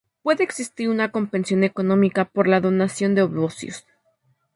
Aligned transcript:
Puede 0.23 0.43
existir 0.43 0.89
una 0.89 1.11
compensación 1.11 1.63
económica 1.63 2.25
por 2.25 2.47
la 2.47 2.59
donación 2.59 3.13
de 3.13 3.21
ovocitos. 3.21 3.85